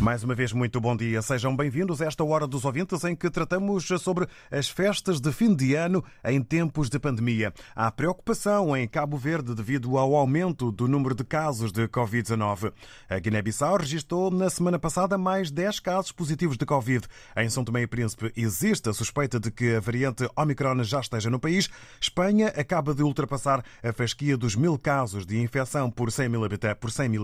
[0.00, 1.20] Mais uma vez, muito bom dia.
[1.20, 5.52] Sejam bem-vindos a esta Hora dos Ouvintes em que tratamos sobre as festas de fim
[5.52, 7.52] de ano em tempos de pandemia.
[7.74, 12.72] Há preocupação em Cabo Verde devido ao aumento do número de casos de Covid-19.
[13.10, 17.04] A Guiné-Bissau registrou na semana passada mais 10 casos positivos de Covid.
[17.36, 21.28] Em São Tomé e Príncipe existe a suspeita de que a variante Omicron já esteja
[21.28, 21.68] no país.
[22.00, 26.44] Espanha acaba de ultrapassar a fasquia dos mil casos de infecção por 100 mil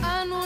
[0.05, 0.45] Ano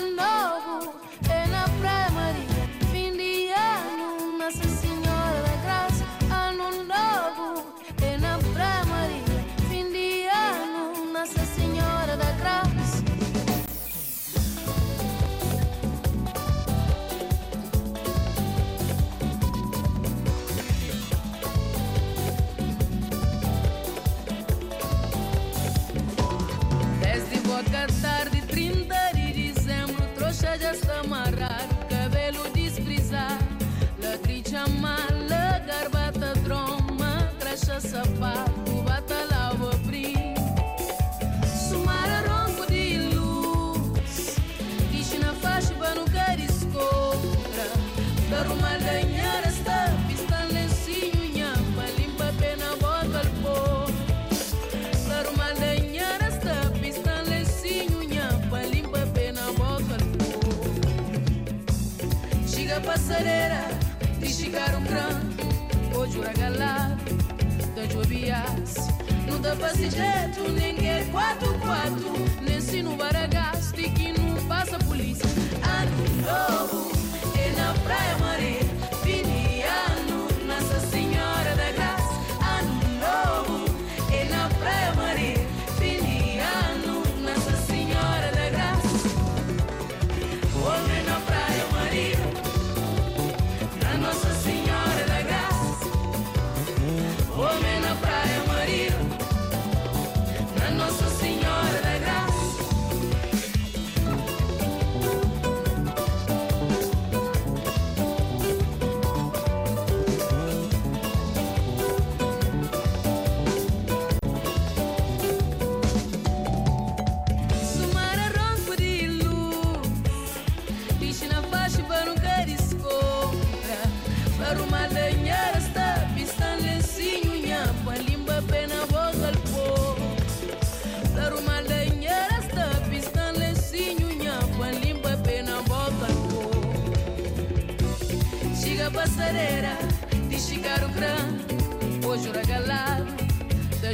[62.81, 63.69] passareira
[64.19, 65.37] de chegar um grande
[65.95, 67.20] Hoje o galado
[67.87, 72.13] da Não dá pra se jeito ninguém quatro quatro.
[72.43, 75.29] Nem se no baragaço que não passa polícia.
[75.63, 76.93] Ano novo
[77.39, 78.70] é na Praia Maria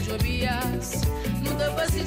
[0.06, 1.02] da Jobias
[1.42, 2.04] Não dá pra se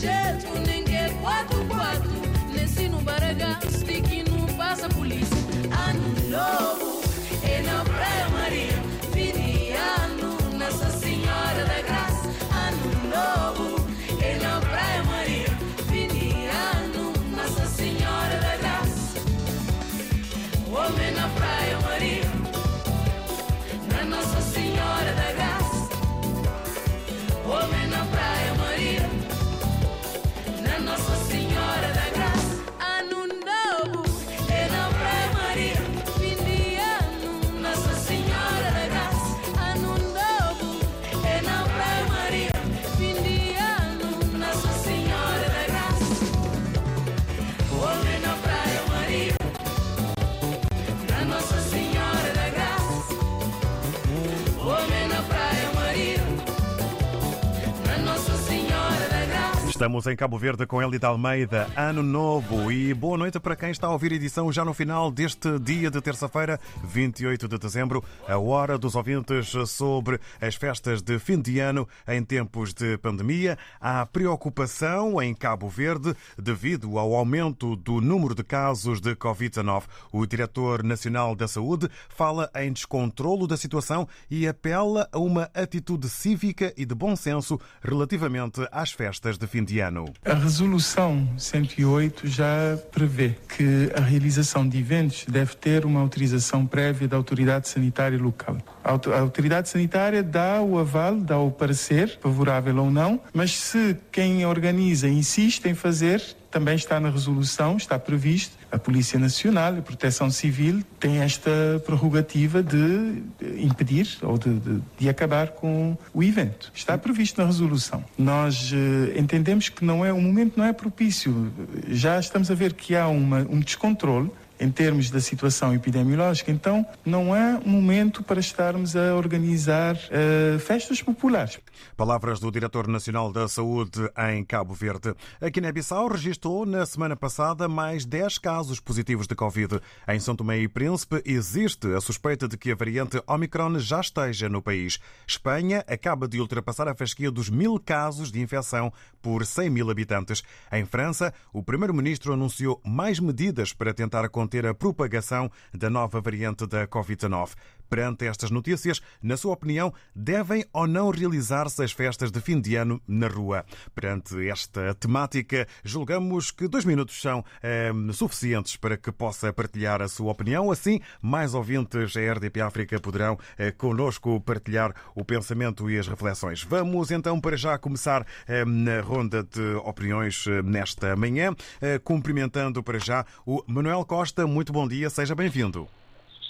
[59.80, 63.88] Estamos em Cabo Verde com Elida Almeida, Ano Novo e boa noite para quem está
[63.88, 68.38] a ouvir a edição já no final deste dia de terça-feira, 28 de dezembro, a
[68.38, 73.58] hora dos ouvintes sobre as festas de fim de ano em tempos de pandemia.
[73.80, 79.84] Há preocupação em Cabo Verde devido ao aumento do número de casos de Covid-19.
[80.12, 86.10] O diretor nacional da Saúde fala em descontrolo da situação e apela a uma atitude
[86.10, 90.06] cívica e de bom senso relativamente às festas de fim de ano.
[90.26, 97.08] A resolução 108 já prevê que a realização de eventos deve ter uma autorização prévia
[97.08, 98.58] da autoridade sanitária local.
[98.84, 104.46] A autoridade sanitária dá o aval, dá o parecer, favorável ou não, mas se quem
[104.46, 109.82] organiza insiste em fazer, também está na resolução, está previsto, a Polícia Nacional e a
[109.82, 111.52] Proteção Civil têm esta
[111.86, 113.24] prerrogativa de
[113.58, 116.72] impedir ou de, de, de, acabar com o evento.
[116.74, 118.04] Está previsto na resolução.
[118.18, 121.52] Nós eh, entendemos que não é o momento não é propício.
[121.88, 126.52] Já estamos a ver que há uma, um descontrole em termos da situação epidemiológica.
[126.52, 131.60] Então, não é momento para estarmos a organizar uh, festas populares.
[131.96, 135.16] Palavras do Diretor Nacional da Saúde em Cabo Verde.
[135.40, 139.80] A Guiné-Bissau registrou na semana passada mais 10 casos positivos de Covid.
[140.08, 144.50] Em São Tomé e Príncipe existe a suspeita de que a variante Omicron já esteja
[144.50, 145.00] no país.
[145.28, 148.92] Espanha acaba de ultrapassar a fasquia dos mil casos de infecção
[149.22, 150.44] por 100 mil habitantes.
[150.72, 156.66] Em França, o Primeiro-Ministro anunciou mais medidas para tentar conter a propagação da nova variante
[156.66, 157.52] da Covid-19.
[157.90, 162.76] Perante estas notícias, na sua opinião, devem ou não realizar-se as festas de fim de
[162.76, 163.66] ano na rua?
[163.96, 170.08] Perante esta temática, julgamos que dois minutos são eh, suficientes para que possa partilhar a
[170.08, 170.72] sua opinião.
[170.72, 176.64] Assim, mais ouvintes da RDP África poderão eh, conosco partilhar o pensamento e as reflexões.
[176.64, 182.84] Vamos então para já começar eh, na ronda de opiniões eh, nesta manhã, eh, cumprimentando
[182.84, 184.46] para já o Manuel Costa.
[184.46, 185.88] Muito bom dia, seja bem-vindo.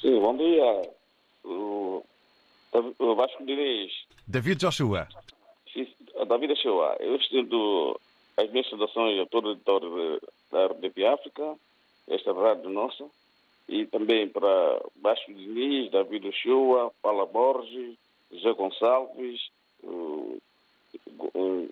[0.01, 0.98] Sim, bom dia
[1.51, 3.91] o Vasco Diniz.
[4.27, 5.07] David Joshua.
[6.27, 6.95] David Joshua.
[6.99, 7.99] Eu estendo
[8.37, 11.55] as minhas saudações a todo o editor da RDP África,
[12.07, 13.05] esta rádio nossa,
[13.67, 17.97] e também para Vasco Diniz, David Ochoa, Paula Borges,
[18.31, 19.49] José Gonçalves,
[19.83, 20.37] o,
[21.33, 21.69] o,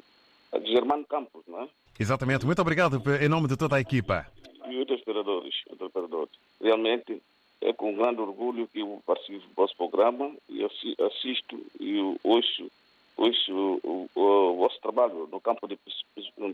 [0.65, 1.69] Germano Campos, não é?
[1.99, 2.45] Exatamente.
[2.45, 4.27] Muito obrigado em nome de toda a equipa.
[4.69, 5.55] E outros operadores.
[5.69, 6.33] Outros operadores.
[6.61, 7.21] Realmente,
[7.61, 12.71] é com grande orgulho que eu participo do vosso programa e assisto e ouço,
[13.15, 13.51] ouço
[13.83, 15.77] o, o, o, vosso trabalho no campo de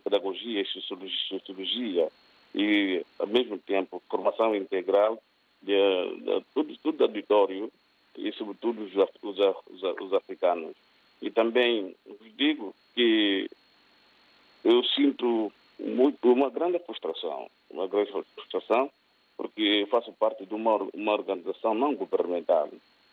[0.03, 2.09] pedagogia e sociologia
[2.55, 5.21] e, ao mesmo tempo, formação integral
[5.61, 5.73] de,
[6.17, 7.71] de, todo o auditório
[8.17, 10.75] e, sobretudo, os, os, os africanos.
[11.21, 13.49] E também vos digo que
[14.63, 18.89] eu sinto muito, uma grande frustração, uma grande frustração
[19.37, 22.69] porque faço parte de uma, uma organização não governamental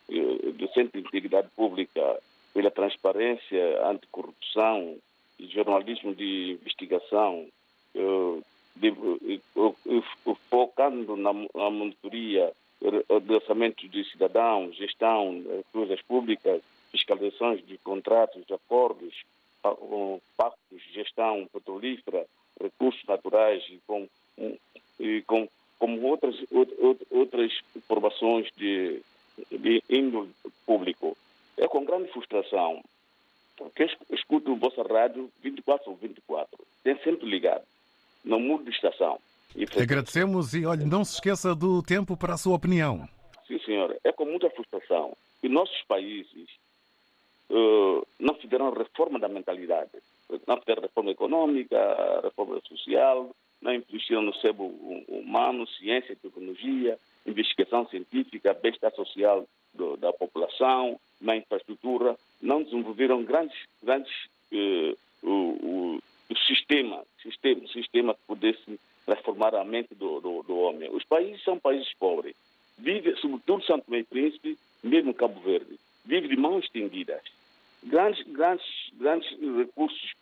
[0.08, 2.20] eh, de centro de integridade pública
[2.52, 4.96] pela transparência, anticorrupção
[5.38, 7.46] jornalismo de investigação,
[7.94, 8.39] eh,
[8.82, 9.41] eh,
[10.50, 18.44] focando na, na monitoria de orçamentos de cidadãos, gestão de coisas públicas, fiscalizações de contratos,
[18.46, 19.22] de acordos,
[20.36, 22.27] pactos, gestão petrolífera,
[22.60, 24.08] recursos naturais com,
[25.27, 25.46] com
[25.81, 26.37] como outras,
[27.10, 29.03] outras informações de,
[29.51, 30.31] de índole
[30.67, 31.17] público.
[31.56, 32.82] É com grande frustração
[33.75, 36.49] que escuto a vossa rádio 24 ou 24.
[36.84, 37.65] Tem sempre ligado.
[38.25, 39.19] Não mudo de estação.
[39.56, 43.08] E Agradecemos e, olha, não se esqueça do tempo para a sua opinião.
[43.46, 43.99] Sim, senhora.
[44.05, 46.49] É com muita frustração que nossos países
[47.51, 49.91] uh, não fizeram reforma da mentalidade.
[50.46, 54.67] Não fizeram reforma econômica, reforma social, não investiram no sebo
[55.08, 63.56] humano, ciência, tecnologia, investigação científica, bem-estar social do, da população, na infraestrutura, não desenvolveram grandes,
[63.82, 64.12] grandes
[64.52, 66.00] uh, o,
[66.31, 70.88] o, sistema, sistema, sistema que pudesse transformar a mente do, do, do, homem.
[70.90, 72.34] Os países são países pobres.
[72.79, 77.20] Vive, sobretudo Santo e Príncipe, mesmo Cabo Verde, vive de mãos estendidas.
[77.82, 80.14] Grandes, grandes, grandes recursos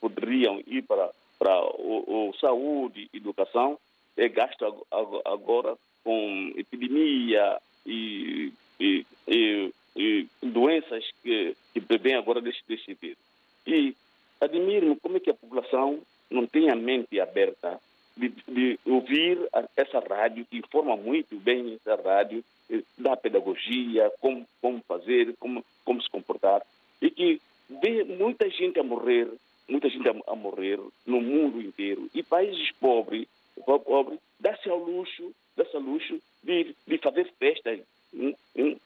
[0.00, 3.78] poderiam ir para para o, o saúde educação
[4.16, 4.86] é gasto
[5.24, 13.18] agora com epidemia e, e, e, e doenças que, que prevêm agora desse, desse sentido.
[13.66, 13.94] E
[14.40, 16.00] admiro como é que a população
[16.30, 17.80] não tem a mente aberta
[18.16, 19.38] de, de ouvir
[19.76, 25.64] essa rádio, que informa muito bem essa rádio, eh, da pedagogia, como, como fazer, como,
[25.84, 26.62] como se comportar,
[27.00, 29.28] e que vê muita gente a morrer
[29.68, 32.08] muita gente a, a morrer no mundo inteiro.
[32.14, 33.26] E países pobres,
[33.64, 37.80] pobre, dá-se ao luxo, dá-se ao luxo de, de fazer festas,
[38.14, 38.76] hum, hum,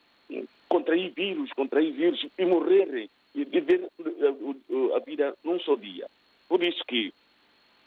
[0.69, 6.07] contrair vírus, contrair vírus e morrer e viver a, a vida num só dia.
[6.49, 7.13] Por isso que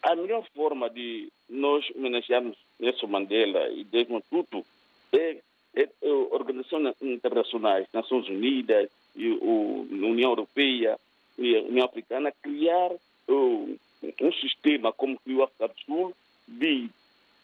[0.01, 4.65] a melhor forma de nós homenagearmos Nelson Mandela e Desmond Tutu
[5.13, 5.37] é,
[5.75, 10.99] é, é organizações internacionais, Nações Unidas, e o, União Europeia
[11.37, 12.91] e União Africana criar
[13.27, 13.79] uh,
[14.21, 16.15] um sistema como criou a África do Sul
[16.47, 16.89] de,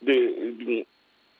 [0.01, 0.87] de, de,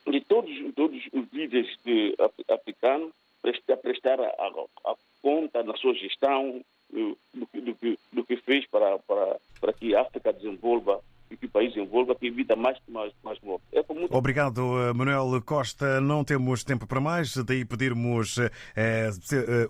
[0.08, 2.16] de todos, todos os líderes de,
[2.50, 8.36] africanos prestar, prestar a, a, a conta na sua gestão do, do, do, do que
[8.38, 12.56] fez para, para, para que a África desenvolva e que o país envolva, que evita
[12.56, 13.68] mais, mais, mais mortes.
[13.72, 14.09] É muito...
[14.20, 16.02] Obrigado, eh, Manuel Costa.
[16.02, 18.38] Não temos tempo para mais, daí pedirmos
[18.76, 19.10] eh,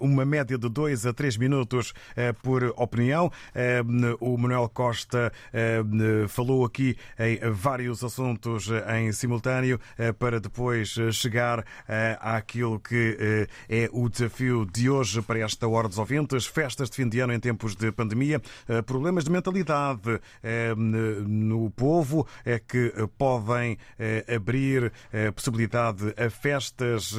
[0.01, 3.31] uma média de dois a três minutos eh, por opinião.
[3.53, 3.83] Eh,
[4.19, 5.83] o Manuel Costa eh,
[6.27, 11.63] falou aqui em vários assuntos em simultâneo eh, para depois chegar
[12.19, 17.07] àquilo que é o desafio de hoje para esta hora dos ouvintes, festas de fim
[17.07, 18.41] de ano em tempos de pandemia,
[18.87, 20.19] problemas de mentalidade
[20.75, 27.15] no povo é que eh, podem eh, abrir eh, possibilidade a festas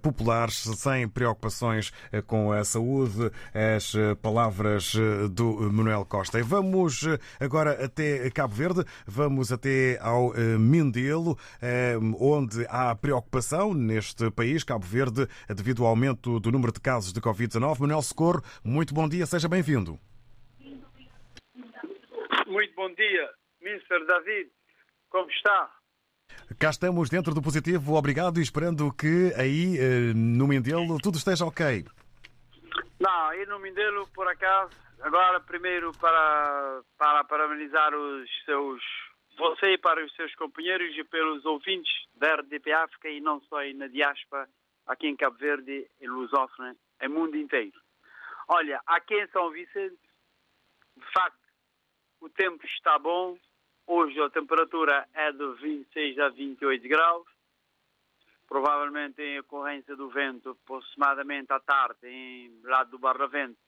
[0.00, 1.92] populares sem preocupações
[2.26, 3.30] com a saúde.
[3.52, 4.94] As palavras
[5.30, 6.38] do Manuel Costa.
[6.38, 7.04] E vamos
[7.40, 11.36] agora até Cabo Verde, vamos até ao Mindelo,
[12.18, 17.20] onde há preocupação neste país, Cabo Verde, devido ao aumento do número de casos de
[17.20, 17.80] Covid-19.
[17.80, 19.98] Manuel Socorro, muito bom dia, seja bem-vindo.
[22.46, 23.30] Muito bom dia.
[23.62, 24.06] Mr.
[24.06, 24.50] David,
[25.08, 25.70] como está?
[26.58, 31.44] Cá estamos dentro do positivo, obrigado e esperando que aí eh, no Mindelo tudo esteja
[31.44, 31.84] ok.
[33.00, 38.82] Não, aí no Mindelo, por acaso, agora primeiro para, para parabenizar os seus,
[39.36, 43.56] você e para os seus companheiros e pelos ouvintes da RDP África e não só
[43.56, 44.48] aí na diáspora,
[44.86, 47.80] aqui em Cabo Verde, em Lusófona, em mundo inteiro.
[48.46, 49.98] Olha, aqui em São Vicente,
[50.96, 51.38] de facto,
[52.20, 53.36] o tempo está bom,
[53.86, 57.26] Hoje a temperatura é de 26 a 28 graus.
[58.46, 63.58] Provavelmente em ocorrência do vento, aproximadamente à tarde, em lado do Barravento.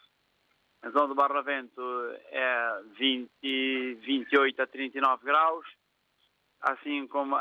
[0.83, 1.83] A zona do Barravento
[2.31, 5.67] é 20, 28 a 39 graus.
[6.61, 7.37] Assim como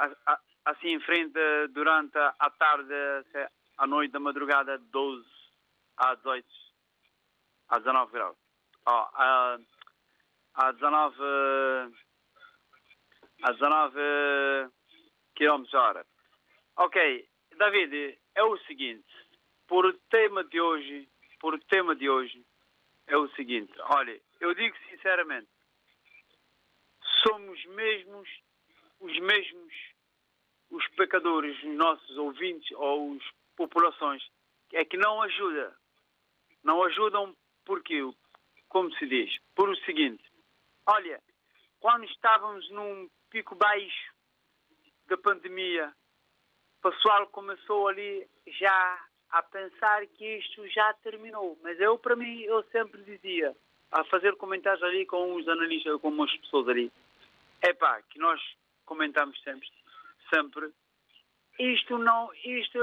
[0.65, 1.37] assim em frente
[1.71, 2.93] durante a tarde,
[3.77, 5.25] à noite da madrugada, 12
[5.97, 6.47] a 18
[7.69, 8.37] a 19 graus.
[8.85, 9.57] Oh, a,
[10.55, 11.15] a 19
[13.43, 14.71] a 19
[15.35, 16.05] km hora.
[16.77, 19.05] Ok, David, é o seguinte,
[19.67, 21.07] por tema de hoje,
[21.39, 22.43] por tema de hoje,
[23.05, 25.49] é o seguinte, olha, eu digo sinceramente,
[27.27, 28.29] somos mesmos
[29.01, 29.73] os mesmos
[30.71, 33.23] os pecadores, os nossos ouvintes ou as
[33.55, 34.23] populações,
[34.71, 35.75] é que não ajuda.
[36.63, 37.35] Não ajudam
[37.65, 38.01] porque,
[38.69, 40.23] como se diz, por o seguinte,
[40.87, 41.21] olha,
[41.79, 44.13] quando estávamos num pico baixo
[45.07, 45.91] da pandemia,
[46.77, 51.57] o pessoal começou ali já a pensar que isto já terminou.
[51.63, 53.55] Mas eu, para mim, eu sempre dizia,
[53.91, 56.91] a fazer comentários ali com os analistas, com as pessoas ali,
[57.63, 58.39] é pá, que nós
[58.85, 59.67] comentamos sempre,
[60.31, 60.71] sempre,
[61.57, 62.79] isto não, isto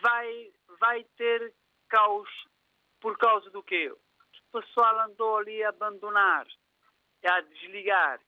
[0.00, 1.52] vai, vai ter
[1.90, 2.30] caos
[3.00, 3.92] por causa do quê?
[3.92, 6.46] O pessoal andou ali a abandonar,
[7.22, 8.18] a desligar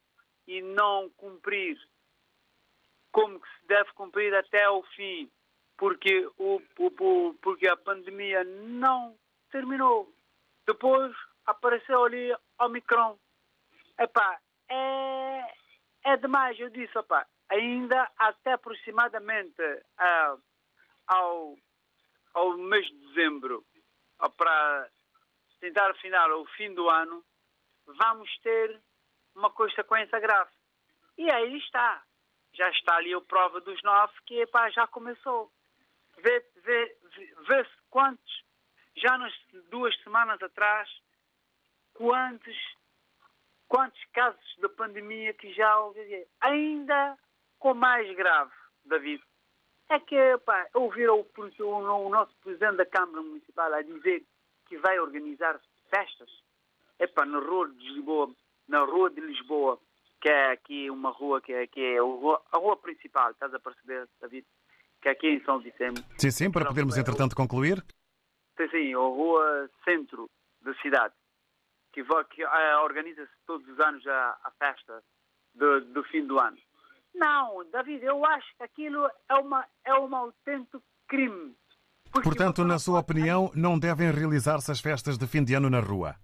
[0.46, 1.78] e não cumprir
[3.10, 5.30] como que se deve cumprir até ao fim,
[5.76, 9.16] porque, o, o, porque a pandemia não
[9.50, 10.12] terminou.
[10.66, 11.14] Depois
[11.46, 13.18] apareceu ali Omicron.
[13.98, 15.54] Epá, é,
[16.04, 20.42] é demais, eu disse, epá, ainda até aproximadamente uh,
[21.06, 21.56] ao,
[22.32, 23.64] ao mês de dezembro,
[24.36, 24.88] para
[25.60, 27.24] tentar afinar o fim do ano,
[27.86, 28.80] vamos ter
[29.34, 30.50] uma consequência grave.
[31.16, 32.02] E aí está.
[32.54, 35.50] Já está ali a prova dos nove que epá, já começou.
[36.18, 36.96] Vê-se vê,
[37.48, 38.44] vê quantos,
[38.96, 39.32] já nas
[39.70, 40.88] duas semanas atrás,
[41.94, 42.56] quantos,
[43.68, 46.26] quantos casos de pandemia que já houve.
[46.40, 47.18] Ainda
[47.58, 48.52] com mais grave,
[48.84, 49.22] David.
[49.88, 54.24] É que epá, ouviram o, o, o nosso presidente da Câmara Municipal a dizer
[54.66, 56.30] que vai organizar festas.
[56.98, 58.34] Epá, na rua de Lisboa
[58.72, 59.78] na Rua de Lisboa,
[60.20, 63.52] que é aqui uma rua que é, que é a, rua, a rua principal, estás
[63.52, 64.46] a perceber, David?
[65.02, 66.02] Que é aqui em São Vicente.
[66.16, 67.84] Sim, sim, para podermos entretanto concluir.
[68.56, 70.30] Sim, sim, a rua centro
[70.62, 71.12] da cidade.
[71.92, 75.02] que, que eh, organiza-se todos os anos a, a festa
[75.54, 76.56] do, do fim do ano.
[77.14, 81.54] Não, David, eu acho que aquilo é, uma, é um autêntico crime.
[82.22, 86.14] Portanto, na sua opinião, não devem realizar-se as festas de fim de ano na rua?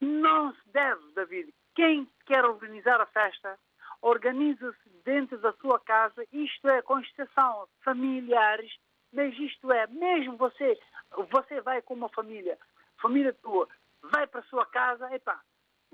[0.00, 1.52] Não se deve, David.
[1.74, 3.58] Quem quer organizar a festa,
[4.00, 8.72] organiza-se dentro da sua casa, isto é, exceção familiares,
[9.12, 10.78] mas isto é, mesmo você,
[11.30, 12.58] você vai com uma família,
[13.00, 13.68] família tua,
[14.02, 15.40] vai para a sua casa, epá,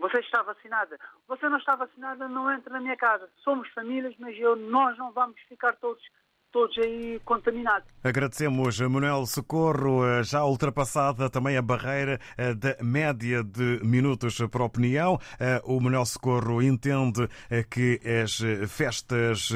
[0.00, 0.98] você está vacinada.
[1.28, 3.30] Você não está vacinada, não entra na minha casa.
[3.44, 6.02] Somos famílias, mas eu, nós não vamos ficar todos,
[6.52, 7.88] todos aí contaminados.
[8.02, 14.62] Agradecemos, Manuel Socorro, eh, já ultrapassada também a barreira eh, da média de minutos para
[14.62, 15.18] a opinião.
[15.38, 17.28] Eh, O Manuel Socorro entende
[17.70, 19.50] que as festas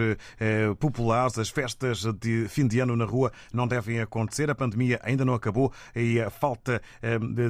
[0.79, 4.51] populares, as festas de fim de ano na rua não devem acontecer.
[4.51, 6.81] A pandemia ainda não acabou e a falta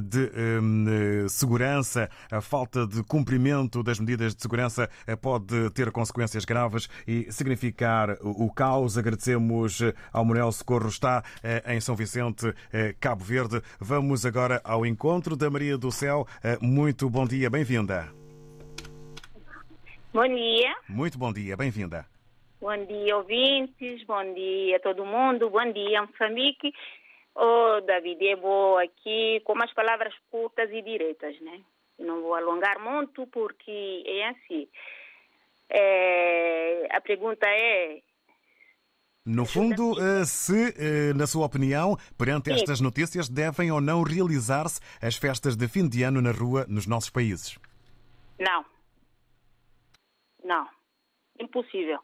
[0.03, 4.89] de segurança, a falta de cumprimento das medidas de segurança
[5.21, 8.97] pode ter consequências graves e significar o caos.
[8.97, 13.61] Agradecemos eh, ao Manuel Socorro, está eh, em São Vicente, eh, Cabo Verde.
[13.79, 16.25] Vamos agora ao encontro da Maria do Céu.
[16.61, 18.07] Muito bom dia, bem-vinda.
[20.13, 20.75] Bom dia.
[20.87, 22.05] Muito bom dia, bem-vinda.
[22.61, 24.03] Bom dia, ouvintes.
[24.05, 25.49] Bom dia, todo mundo.
[25.49, 26.73] Bom dia, Moçambique.
[27.35, 31.59] Oh, David, eu vou aqui com umas palavras curtas e diretas, né?
[31.99, 34.67] Não vou alongar muito porque é assim.
[35.69, 38.01] É, a pergunta é
[39.25, 42.55] No fundo, eh, se, eh, na sua opinião, perante Sim.
[42.59, 46.85] estas notícias, devem ou não realizar-se as festas de fim de ano na rua nos
[46.85, 47.57] nossos países?
[48.39, 48.63] Não.
[50.43, 50.67] Não.
[51.39, 51.99] Impossível.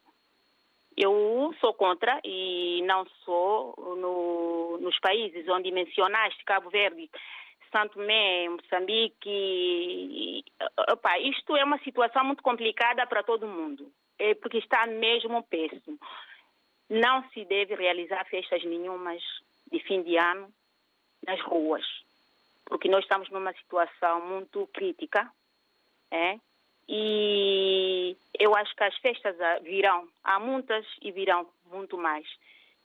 [0.97, 7.09] Eu sou contra e não sou no- nos países onde mencionaste, Cabo Verde,
[7.71, 9.29] Santo Tomé, Moçambique.
[9.29, 10.43] e-
[10.91, 15.97] Opa, isto é uma situação muito complicada para todo mundo, é porque está mesmo péssimo.
[16.91, 19.23] Não se deve realizar festas nenhumas
[19.71, 20.53] de fim de ano
[21.25, 21.85] nas ruas,
[22.65, 25.31] porque nós estamos numa situação muito crítica,
[26.11, 26.37] é?
[26.89, 32.27] E eu acho que as festas ah, virão, há muitas e virão muito mais.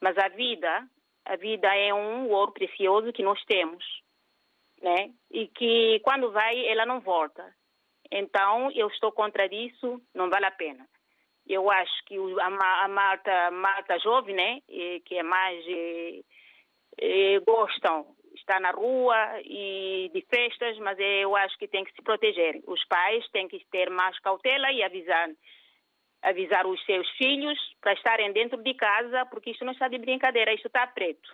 [0.01, 0.89] Mas a vida,
[1.25, 3.85] a vida é um ouro precioso que nós temos,
[4.81, 5.13] né?
[5.33, 7.53] E que quando vai, ela não volta.
[8.09, 10.87] Então, eu estou contra isso, não vale a pena.
[11.49, 14.61] Eu acho que o- a, Ma- a Marta jovem, né,
[15.05, 16.21] que é mais eh,
[16.99, 22.03] eh, gostam estar na rua e de festas, mas eu acho que tem que se
[22.03, 22.61] proteger.
[22.67, 25.29] Os pais têm que ter mais cautela e avisar
[26.23, 30.53] avisar os seus filhos para estarem dentro de casa, porque isto não está de brincadeira,
[30.53, 31.33] isto está preto.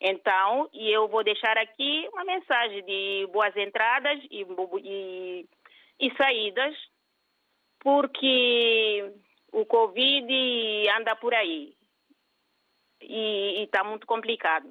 [0.00, 4.44] Então, e eu vou deixar aqui uma mensagem de boas entradas e,
[4.82, 5.46] e,
[6.00, 6.74] e saídas,
[7.80, 9.12] porque
[9.52, 11.74] o Covid anda por aí
[13.00, 14.68] e está muito complicado.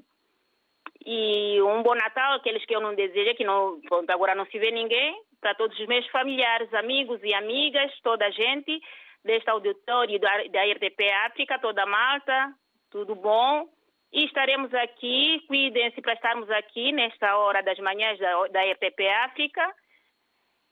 [1.05, 4.71] E um bom Natal, aqueles que eu não desejo, que não, agora não se vê
[4.71, 8.81] ninguém, para todos os meus familiares, amigos e amigas, toda a gente
[9.23, 12.53] deste auditório da, da RTP África, toda a malta,
[12.89, 13.69] tudo bom.
[14.11, 19.75] E estaremos aqui, cuidem-se para estarmos aqui nesta hora das manhãs da, da RTP África,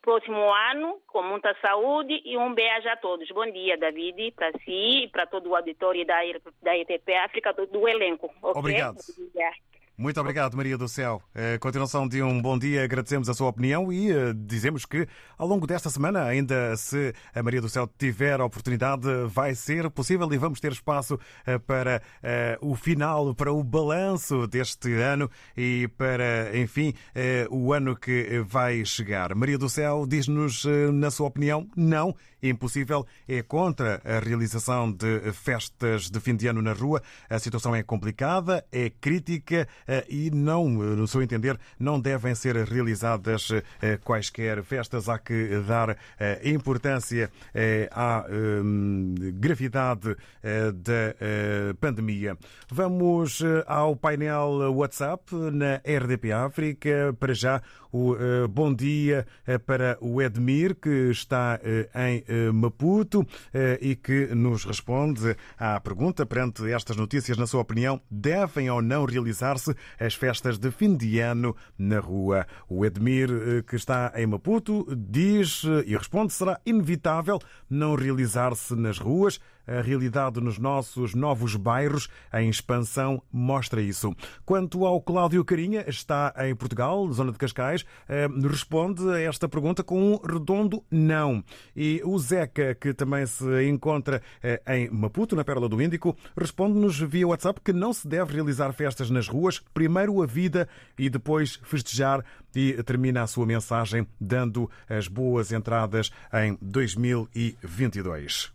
[0.05, 3.27] próximo ano, com muita saúde e um beijo a todos.
[3.29, 6.19] Bom dia, David, para si e para todo o auditório da,
[6.61, 8.31] da RTP África, do, elenco.
[8.39, 8.59] ok?
[8.59, 8.97] Obrigado.
[9.97, 11.21] Muito obrigado, Maria do Céu.
[11.33, 15.47] Eh, continuação de um bom dia, agradecemos a sua opinião e eh, dizemos que ao
[15.47, 20.31] longo desta semana, ainda se a Maria do Céu tiver a oportunidade, vai ser possível
[20.33, 25.87] e vamos ter espaço eh, para eh, o final, para o balanço deste ano e
[25.97, 26.93] para, enfim,
[27.49, 29.33] o ano que vai chegar.
[29.33, 36.09] Maria do Céu diz-nos, na sua opinião, não, impossível, é contra a realização de festas
[36.09, 37.01] de fim de ano na rua.
[37.29, 39.67] A situação é complicada, é crítica
[40.09, 43.49] e não, eh, no seu entender, não devem ser realizadas
[43.81, 45.09] eh, quaisquer festas.
[45.09, 52.37] Há que dar eh, importância eh, à eh, gravidade eh, da eh, pandemia.
[52.71, 57.15] Vamos eh, ao painel WhatsApp na RDP África.
[57.19, 62.51] Para já, o eh, bom dia eh, para o Edmir, que está eh, em eh,
[62.51, 68.69] Maputo eh, e que nos responde à pergunta perante estas notícias, na sua opinião, devem
[68.69, 72.45] ou não realizar-se as festas de fim de ano na rua?
[72.67, 78.75] O Edmir, eh, que está em Maputo, diz eh, e responde: será inevitável não realizar-se
[78.75, 84.15] nas ruas A realidade nos nossos novos bairros em expansão mostra isso.
[84.45, 89.83] Quanto ao Cláudio Carinha, está em Portugal, zona de Cascais, eh, responde a esta pergunta
[89.83, 91.43] com um redondo não.
[91.75, 96.99] E o Zeca, que também se encontra eh, em Maputo, na Pérola do Índico, responde-nos
[96.99, 101.59] via WhatsApp que não se deve realizar festas nas ruas, primeiro a vida e depois
[101.63, 102.23] festejar
[102.55, 108.53] e termina a sua mensagem dando as boas entradas em 2022.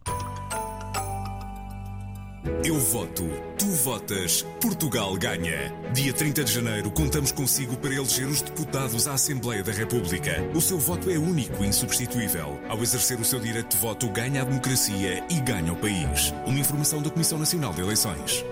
[2.64, 5.74] Eu voto, tu votas, Portugal ganha.
[5.92, 10.42] Dia 30 de janeiro, contamos consigo para eleger os deputados à Assembleia da República.
[10.54, 12.58] O seu voto é único e insubstituível.
[12.66, 16.32] Ao exercer o seu direito de voto, ganha a democracia e ganha o país.
[16.46, 18.42] Uma informação da Comissão Nacional de Eleições.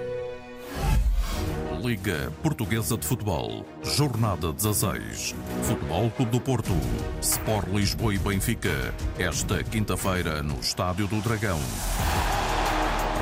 [1.83, 5.35] Liga Portuguesa de Futebol, Jornada 16.
[5.63, 6.77] Futebol Clube do Porto,
[7.23, 8.95] Sport Lisboa e Benfica.
[9.19, 11.59] Esta quinta-feira no Estádio do Dragão.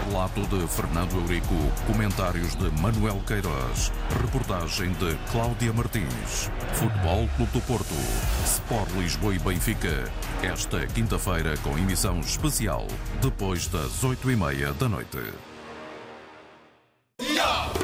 [0.08, 1.54] Relato de Fernando Eurico,
[1.86, 3.92] comentários de Manuel Queiroz,
[4.22, 6.50] reportagem de Cláudia Martins.
[6.74, 7.94] Futebol Clube do Porto,
[8.44, 10.10] Sport Lisboa e Benfica.
[10.42, 12.86] Esta quinta-feira com emissão especial,
[13.20, 15.18] depois das oito e meia da noite.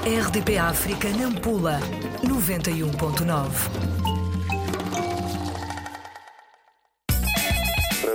[0.05, 1.81] RDP África Nampula
[2.25, 4.02] 91.9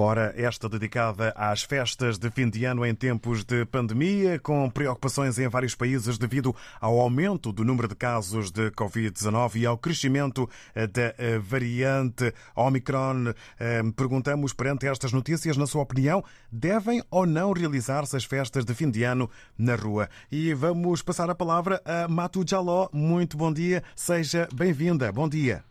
[0.00, 5.40] Ora, esta dedicada às festas de fim de ano em tempos de pandemia, com preocupações
[5.40, 10.48] em vários países devido ao aumento do número de casos de Covid-19 e ao crescimento
[10.72, 13.34] eh, da eh, variante Omicron.
[13.58, 18.74] Eh, perguntamos perante estas notícias, na sua opinião, devem ou não realizar-se as festas de
[18.74, 20.08] fim de ano na rua?
[20.30, 22.88] E vamos passar a palavra a Matu Jaló.
[22.92, 25.10] Muito bom dia, seja bem-vinda.
[25.10, 25.64] Bom dia.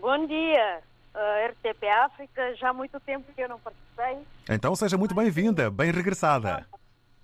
[0.00, 0.87] Bom dia
[1.18, 2.54] uh, RTP África.
[2.54, 4.18] Já há muito tempo que eu não participei.
[4.48, 6.66] Então seja muito bem-vinda, bem regressada.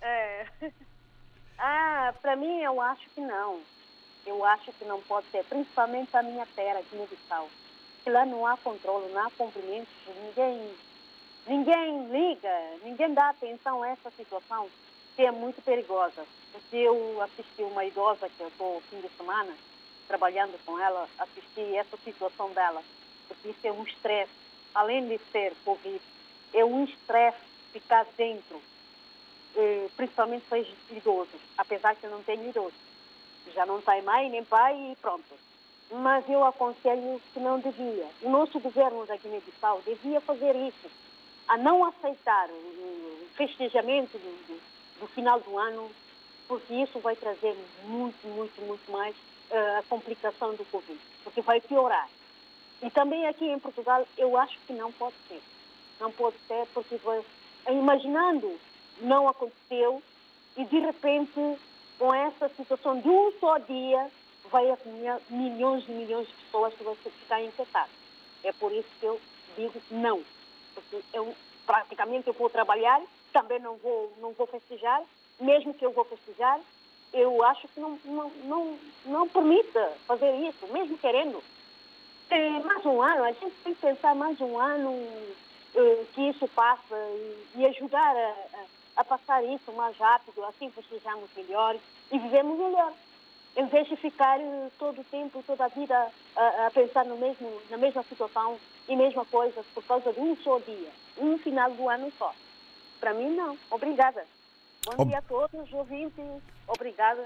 [0.01, 0.45] É.
[1.57, 3.61] Ah, para mim eu acho que não.
[4.25, 7.49] Eu acho que não pode ser, principalmente a minha terra, aqui no Bissau.
[8.03, 9.87] Que lá não há controle, não há cumprimentos,
[10.21, 10.75] ninguém,
[11.47, 14.67] ninguém liga, ninguém dá atenção a essa situação,
[15.15, 16.25] que é muito perigosa.
[16.51, 19.53] Porque eu assisti uma idosa que eu estou fim de semana
[20.09, 22.83] trabalhando com ela, assisti essa situação dela
[23.27, 24.31] porque isso é um estresse.
[24.73, 26.01] Além de ser Covid,
[26.53, 27.37] é um estresse
[27.71, 28.61] ficar dentro,
[29.55, 32.79] eh, principalmente para os idosos, apesar que eu não tenho idosos.
[33.53, 35.35] Já não tem mãe nem pai e pronto.
[35.91, 38.07] Mas eu aconselho que não devia.
[38.21, 40.89] O nosso governo da Guiné-Bissau devia fazer isso,
[41.47, 44.61] a não aceitar o festejamento do, do,
[45.01, 45.91] do final do ano,
[46.47, 51.61] porque isso vai trazer muito, muito, muito mais uh, a complicação do Covid, porque vai
[51.61, 52.09] piorar.
[52.85, 55.41] E também aqui em Portugal, eu acho que não pode ser.
[55.99, 56.99] Não pode ser, porque
[57.67, 58.59] imaginando,
[59.01, 60.03] não aconteceu,
[60.55, 61.57] e de repente,
[61.97, 64.07] com essa situação de um só dia,
[64.51, 67.89] vai haver milhões e milhões de pessoas que vão ficar infectadas.
[68.43, 69.19] É por isso que eu
[69.57, 70.23] digo não.
[70.75, 73.01] Porque eu, praticamente eu vou trabalhar,
[73.33, 75.01] também não vou, não vou festejar,
[75.39, 76.59] mesmo que eu vou festejar,
[77.11, 81.41] eu acho que não, não, não, não permita fazer isso, mesmo querendo
[82.29, 86.47] é, mais um ano, a gente tem que pensar mais um ano uh, que isso
[86.49, 88.35] passa e, e ajudar a,
[88.97, 91.75] a, passar isso mais rápido, assim festejamos melhor
[92.11, 92.93] e vivemos melhor.
[93.55, 97.17] Em vez de ficar uh, todo o tempo, toda a vida a, a, pensar no
[97.17, 98.57] mesmo, na mesma situação
[98.87, 102.33] e mesma coisa por causa de um só dia, um final do ano só.
[102.99, 103.57] Para mim, não.
[103.69, 104.25] Obrigada.
[104.85, 105.07] Bom Ob...
[105.07, 106.25] dia a todos, ouvintes.
[106.67, 107.23] Obrigada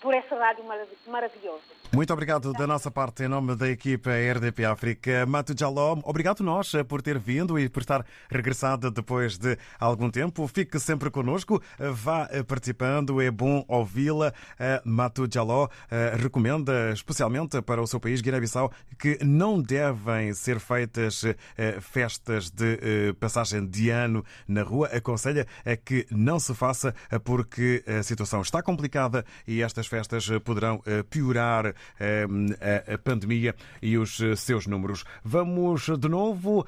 [0.00, 0.64] por essa rádio
[1.06, 1.78] maravilhosa.
[1.92, 5.24] Muito obrigado da nossa parte, em nome da equipa RDP África.
[5.26, 10.46] Mato Jaló, obrigado nós por ter vindo e por estar regressado depois de algum tempo.
[10.46, 14.34] Fique sempre connosco, vá participando, é bom ouvi-la.
[14.84, 15.68] Mato Jaló
[16.20, 22.78] recomenda, especialmente para o seu país, Guiné-Bissau, que não devem ser feitas eh, festas de
[22.82, 24.88] eh, passagem de ano na rua.
[24.88, 25.46] Aconselha
[25.84, 31.74] que não se faça porque a situação está complicada e estas festas poderão eh, piorar
[32.88, 35.04] a pandemia e os seus números.
[35.24, 36.66] Vamos de novo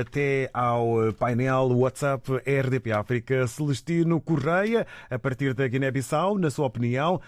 [0.00, 3.46] até ao painel WhatsApp RDP África.
[3.46, 7.20] Celestino Correia, a partir da Guiné-Bissau, na sua opinião,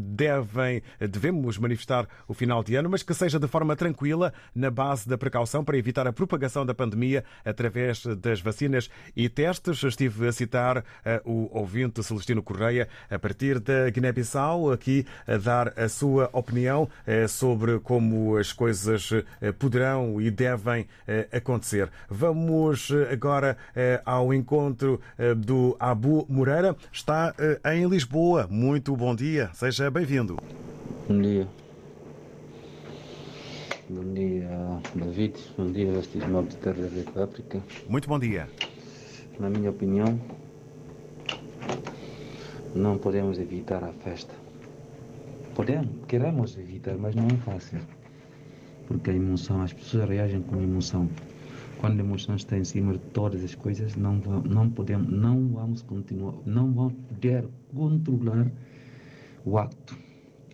[0.00, 5.08] devem, devemos manifestar o final de ano, mas que seja de forma tranquila, na base
[5.08, 9.82] da precaução para evitar a propagação da pandemia através das vacinas e testes.
[9.82, 10.84] Estive a citar
[11.24, 14.33] o ouvinte Celestino Correia, a partir da Guiné-Bissau
[14.72, 16.88] Aqui a dar a sua opinião
[17.28, 19.10] sobre como as coisas
[19.58, 20.86] poderão e devem
[21.32, 21.88] acontecer.
[22.08, 23.56] Vamos agora
[24.04, 25.00] ao encontro
[25.36, 26.74] do Abu Moreira.
[26.92, 27.34] Está
[27.72, 28.48] em Lisboa.
[28.50, 29.50] Muito bom dia.
[29.54, 30.38] Seja bem-vindo.
[31.08, 31.46] Bom dia.
[33.88, 34.48] Bom dia,
[34.94, 35.34] David.
[35.56, 37.62] Bom dia, Vestes de Terra da África.
[37.88, 38.48] Muito bom dia.
[39.38, 40.18] Na minha opinião,
[42.74, 44.34] não podemos evitar a festa.
[45.54, 47.78] Podemos, queremos evitar, mas não é fácil.
[48.86, 51.08] Porque a emoção, as pessoas reagem com emoção.
[51.78, 54.16] Quando a emoção está em cima de todas as coisas, não,
[54.48, 58.50] não podemos, não vamos continuar, não vamos poder controlar
[59.44, 59.96] o acto.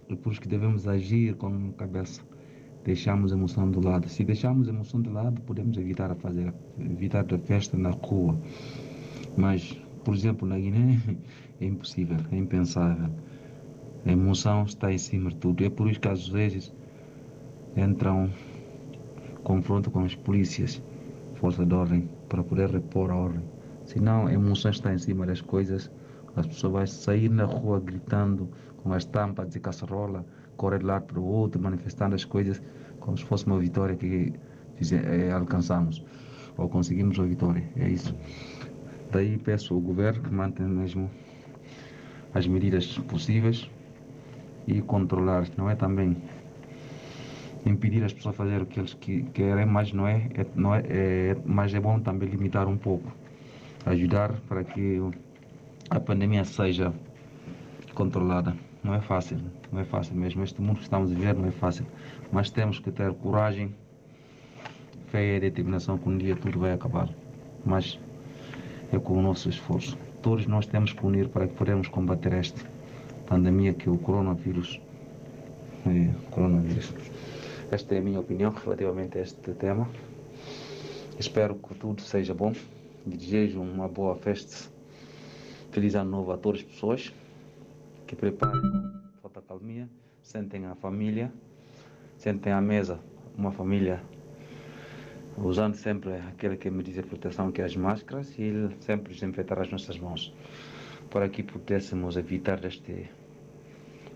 [0.09, 2.21] É por isso que devemos agir com cabeça.
[2.85, 4.09] Deixamos a emoção do lado.
[4.09, 8.39] Se deixarmos a emoção de lado, podemos evitar a fazer, evitar a festa na rua.
[9.37, 11.01] Mas, por exemplo, na Guiné
[11.61, 13.11] é impossível, é impensável.
[14.05, 15.65] A emoção está em cima de tudo.
[15.65, 16.73] É por isso que às vezes
[17.77, 18.31] entram
[19.45, 20.83] confronto com as polícias,
[21.35, 23.43] força de ordem, para poder repor a ordem.
[23.85, 25.91] Senão a emoção está em cima das coisas,
[26.37, 28.49] as pessoas vão sair na rua gritando
[28.83, 30.25] com as tampas de caçarola,
[30.57, 32.63] correr de lado para o outro, manifestando as coisas
[33.01, 34.33] como se fosse uma vitória que
[34.93, 36.05] é, alcançamos
[36.57, 37.69] ou conseguimos a vitória.
[37.77, 38.15] É isso.
[39.11, 41.11] Daí peço ao governo que mantenha mesmo
[42.33, 43.69] as medidas possíveis
[44.67, 46.17] e controlar, não é também
[47.67, 48.97] impedir as pessoas a fazer o que eles
[49.35, 53.13] querem, mas não é, é não é, é, mas é bom também limitar um pouco,
[53.87, 55.01] ajudar para que
[55.91, 56.93] a pandemia seja
[57.95, 58.57] controlada.
[58.83, 59.39] Não é fácil,
[59.71, 60.43] não é fácil mesmo.
[60.43, 61.85] Este mundo que estamos a viver não é fácil,
[62.33, 63.75] mas temos que ter coragem,
[65.09, 67.11] fé e determinação que um dia tudo vai acabar.
[67.67, 67.99] Mas
[68.93, 69.97] é com o nosso esforço.
[70.23, 72.61] Todos nós temos que unir para que podemos combater esta
[73.27, 74.81] pandemia que é o coronavírus.
[75.87, 76.93] É, coronavírus.
[77.71, 79.89] Esta é a minha opinião relativamente a este tema.
[81.19, 82.53] Espero que tudo seja bom.
[83.07, 84.69] Desejo uma boa festa.
[85.71, 87.13] Feliz ano novo a todas as pessoas.
[88.07, 88.61] Que preparem
[89.23, 89.89] falta calmia.
[90.23, 91.33] Sentem a família.
[92.17, 92.99] Sentem à mesa
[93.39, 94.03] uma família
[95.43, 99.59] usando sempre aquele que me diz a proteção, que é as máscaras, e sempre desinfetar
[99.59, 100.35] as nossas mãos,
[101.11, 102.93] para que pudéssemos evitar esta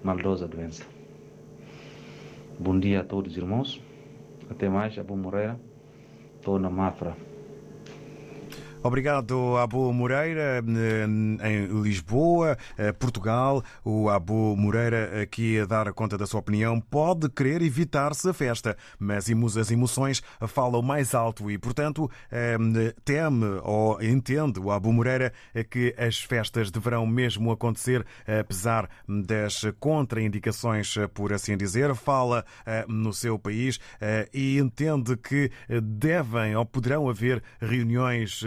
[0.03, 0.85] maldosa doença.
[2.59, 3.83] Bom dia a todos, irmãos.
[4.51, 5.59] Até mais, Abu Moreira.
[6.37, 7.17] Estou na Mafra.
[8.87, 10.63] Obrigado, Abu Moreira,
[11.43, 13.65] em Lisboa, eh, Portugal.
[13.83, 16.79] O Abu Moreira aqui a dar conta da sua opinião.
[16.79, 19.25] Pode querer evitar-se a festa, mas
[19.57, 22.59] as emoções falam mais alto e, portanto, eh,
[23.07, 25.33] teme ou entende o Abu Moreira
[25.71, 31.95] que as festas deverão mesmo acontecer, apesar das contraindicações, por assim dizer.
[31.95, 33.81] Fala eh, no seu país
[34.31, 35.51] e entende que
[35.83, 38.45] devem ou poderão haver reuniões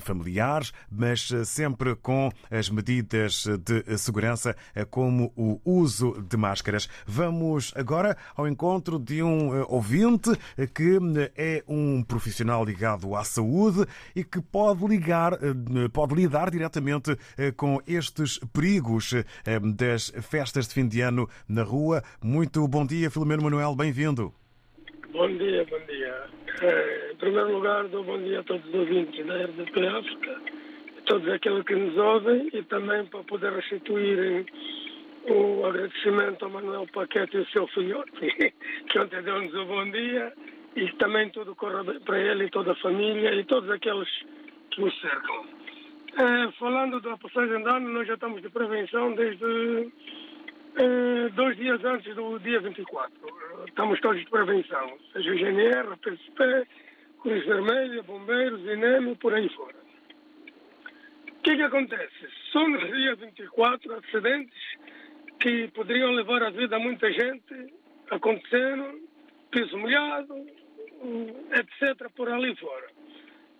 [0.00, 6.88] familiares, mas eh, sempre com as medidas de segurança, eh, como o uso de máscaras.
[7.06, 10.30] Vamos agora ao encontro de um eh, ouvinte
[10.74, 10.98] que
[11.36, 15.38] é um profissional ligado à saúde e que pode ligar,
[15.92, 17.16] pode lidar diretamente
[17.56, 19.14] com estes perigos
[19.76, 22.02] das festas de fim de ano na rua.
[22.22, 24.32] Muito bom dia, Filomeno Manuel, bem-vindo.
[25.12, 27.05] Bom dia, bom dia.
[27.16, 30.38] Em primeiro lugar, dou bom dia a todos os ouvintes da RDP África,
[30.98, 34.44] a todos aqueles que nos ouvem e também para poder restituir
[35.26, 38.12] o agradecimento ao Manuel Paquete e o seu filhote,
[38.90, 40.30] que ontem deu-nos o bom dia
[40.76, 44.08] e também tudo corra bem para ele e toda a família e todos aqueles
[44.72, 45.46] que nos cercam.
[46.18, 49.90] É, falando da passagem de ano, nós já estamos de prevenção desde
[50.76, 53.10] é, dois dias antes do dia 24.
[53.66, 56.68] Estamos todos de prevenção, seja o GNR, a PSP,
[57.26, 59.74] Cruz Vermelha, Bombeiros, INEM por aí fora.
[61.28, 62.28] O que, que acontece?
[62.52, 64.78] São no dia 24 acidentes
[65.40, 67.74] que poderiam levar a vida a muita gente
[68.12, 69.00] aconteceram,
[69.50, 70.36] piso molhado,
[71.50, 72.86] etc., por ali fora.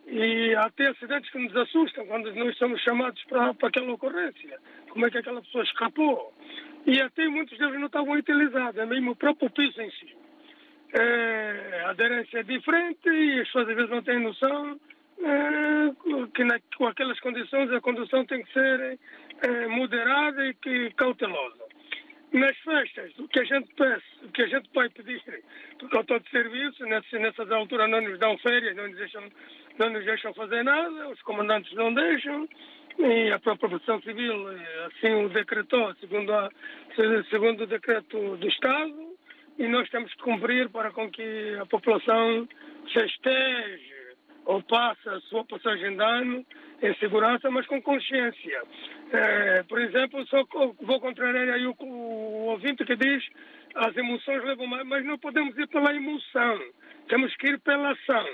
[0.06, 4.60] E há até acidentes que nos assustam quando nós somos chamados para, para aquela ocorrência.
[4.90, 6.32] Como é que aquela pessoa escapou?
[6.86, 10.25] E até muitos deles não estavam utilizados, é mesmo o próprio piso em si.
[10.92, 14.78] É, a aderência é diferente e as pessoas às vezes não têm noção
[15.18, 18.98] é, que na, com aquelas condições a condução tem que ser
[19.42, 21.64] é, moderada e que, cautelosa.
[22.32, 25.22] Nas festas, o que a gente peça, o que a gente vai pedir,
[25.78, 29.22] porque eu estou de serviço, nessas, nessas alturas não nos dão férias, não nos, deixam,
[29.78, 32.46] não nos deixam fazer nada, os comandantes não deixam,
[32.98, 34.48] e a própria proteção civil
[34.86, 36.50] assim o decretou, segundo, a,
[37.30, 39.15] segundo o decreto do Estado,
[39.58, 42.48] e nós temos que cumprir para com que a população
[42.92, 43.96] festeje
[44.44, 46.46] ou passe a sua passagem de ano
[46.82, 48.62] em segurança, mas com consciência.
[49.12, 50.44] É, por exemplo, só
[50.80, 53.24] vou contrariar aí o, o ouvinte que diz
[53.74, 56.60] as emoções levam mais, mas não podemos ir pela emoção,
[57.08, 58.26] temos que ir pela ação.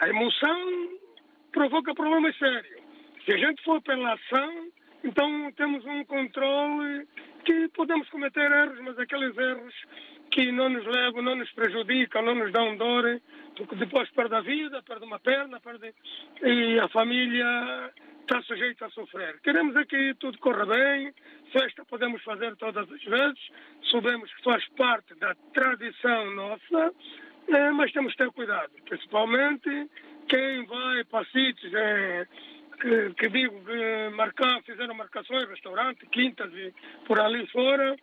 [0.00, 0.98] A emoção
[1.52, 2.82] provoca problemas sérios.
[3.24, 4.68] Se a gente for pela ação,
[5.04, 7.06] então temos um controle
[7.44, 9.74] que podemos cometer erros, mas aqueles erros
[10.32, 13.20] que não nos levam, não nos prejudicam, não nos dão dor,
[13.54, 15.94] porque depois perde a vida, perde uma perna, perde...
[16.42, 17.92] e a família
[18.22, 19.38] está sujeita a sofrer.
[19.42, 21.12] Queremos aqui tudo corra bem,
[21.52, 23.38] festa podemos fazer todas as vezes,
[23.90, 26.94] sabemos que faz parte da tradição nossa,
[27.48, 29.90] é, mas temos que ter cuidado, principalmente
[30.28, 32.26] quem vai para sítios é,
[32.80, 36.72] que, que, digo que marcar, fizeram marcações, restaurante, quintas e
[37.06, 37.94] por ali fora.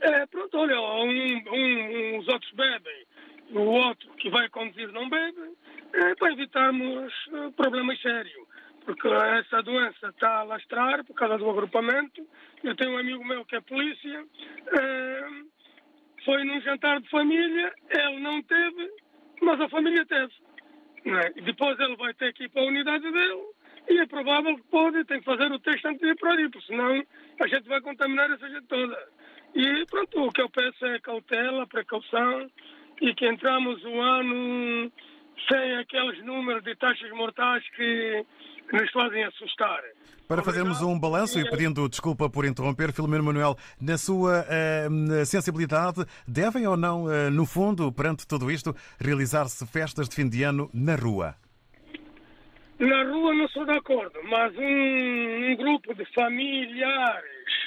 [0.00, 3.06] É, pronto, olha, um, um, uns outros bebem,
[3.50, 5.56] o outro que vai conduzir não bebe,
[5.92, 8.52] é, para evitarmos eh, problemas sérios
[8.84, 12.26] porque essa doença está a lastrar por causa do agrupamento.
[12.62, 14.24] Eu tenho um amigo meu que é polícia,
[14.78, 15.28] eh,
[16.24, 18.90] foi num jantar de família, ele não teve,
[19.40, 20.32] mas a família teve.
[21.04, 21.30] É?
[21.42, 23.42] Depois ele vai ter que ir para a unidade dele
[23.88, 26.48] e é provável que pode, tem que fazer o teste antes de ir para ali,
[26.48, 27.04] porque senão
[27.40, 28.96] a gente vai contaminar essa gente toda.
[29.54, 32.50] E pronto, o que eu peço é cautela, precaução
[33.00, 34.90] e que entramos o ano
[35.48, 38.24] sem aqueles números de taxas mortais que
[38.72, 39.80] nos fazem assustar.
[40.28, 46.06] Para fazermos um balanço e pedindo desculpa por interromper, Filomeno Manuel, na sua uh, sensibilidade,
[46.26, 50.70] devem ou não, uh, no fundo, perante tudo isto, realizar-se festas de fim de ano
[50.72, 51.34] na rua?
[52.78, 57.61] Na rua não sou de acordo, mas um, um grupo de familiares,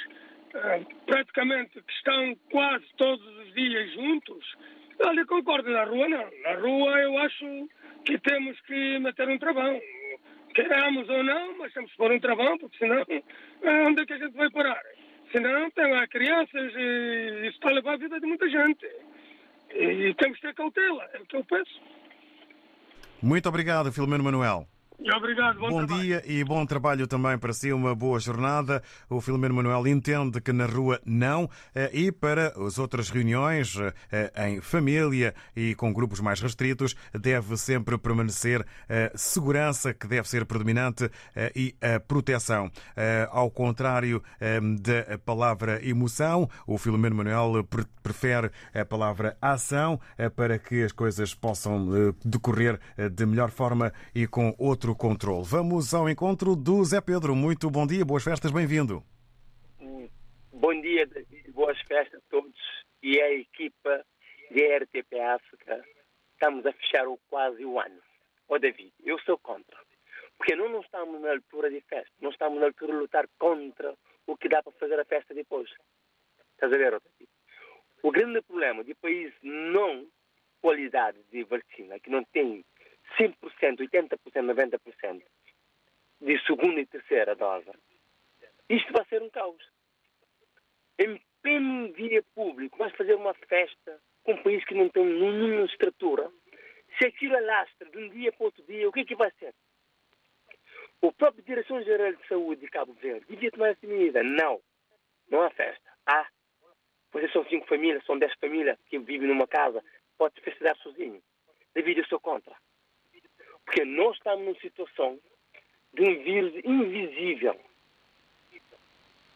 [1.06, 4.56] praticamente que estão quase todos os dias juntos,
[5.00, 6.30] olha, concordo, na rua não.
[6.42, 7.68] Na rua eu acho
[8.04, 9.80] que temos que meter um travão
[10.56, 13.04] queremos ou não, mas temos que pôr um travão, porque senão
[13.86, 14.80] onde é que a gente vai parar?
[15.30, 18.86] Senão tem lá crianças e isso está a levar a vida de muita gente.
[19.74, 21.80] E temos que ter cautela, é o que eu peço.
[23.20, 24.66] Muito obrigado, Filomeno Manuel.
[24.98, 28.82] Obrigado, bom, bom dia e bom trabalho também para si, uma boa jornada.
[29.10, 33.76] O Filomeno Manuel entende que na rua não, eh, e para as outras reuniões
[34.10, 40.28] eh, em família e com grupos mais restritos, deve sempre permanecer a segurança, que deve
[40.28, 42.70] ser predominante, eh, e a proteção.
[43.30, 44.22] Ao contrário
[44.80, 47.66] da palavra emoção, o Filomeno Manuel
[48.02, 50.00] prefere a palavra ação
[50.34, 52.78] para que as coisas possam decorrer
[53.12, 55.42] de melhor forma e com outro outro controle.
[55.44, 57.34] Vamos ao encontro do Zé Pedro.
[57.34, 59.02] Muito bom dia, boas festas, bem-vindo.
[60.52, 62.54] Bom dia, David, boas festas a todos
[63.02, 64.04] e a equipa
[64.50, 65.84] de RTP África.
[66.34, 67.98] Estamos a fechar o quase o ano.
[68.48, 69.76] Ô oh, David, eu sou contra.
[70.36, 73.92] Porque não, não estamos na altura de festa, não estamos na altura de lutar contra
[74.26, 75.68] o que dá para fazer a festa depois.
[76.52, 77.30] Estás a ver, David?
[78.02, 80.06] O grande problema de país não
[80.60, 82.64] qualidade de vacina, que não tem
[83.18, 85.22] 100%, 80%, 90%
[86.20, 87.70] de segunda e terceira dose,
[88.68, 89.62] isto vai ser um caos.
[90.98, 95.64] Em pleno dia público, vais fazer uma festa com um país que não tem nenhuma
[95.66, 96.30] estrutura.
[96.98, 99.54] Se aquilo alastra de um dia para outro dia, o que é que vai ser?
[101.00, 104.22] O próprio Direção-Geral de Saúde de Cabo Verde devia tomar essa medida.
[104.22, 104.60] Não.
[105.28, 105.88] Não há festa.
[106.06, 106.26] Há.
[107.12, 109.84] Pois são cinco famílias, são dez famílias que vivem numa casa.
[110.18, 111.22] Pode festejar sozinho.
[111.74, 112.56] Devido eu sou contra.
[113.66, 115.20] Porque nós estamos numa situação
[115.92, 117.60] de um vírus invisível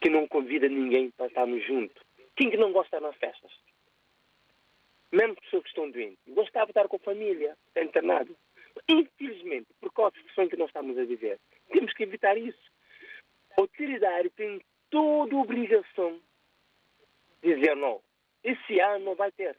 [0.00, 2.02] que não convida ninguém para estarmos juntos.
[2.36, 3.50] Quem que não gosta nas festas?
[5.12, 6.18] Mesmo pessoas que estão doentes.
[6.28, 8.34] Gostava de estar com a família, internado.
[8.88, 11.38] Infelizmente, por causa da situação que nós estamos a viver,
[11.72, 12.70] temos que evitar isso.
[13.58, 16.20] A autoridade tem toda a obrigação
[17.42, 18.00] de dizer não.
[18.44, 19.58] Esse ano não vai ter.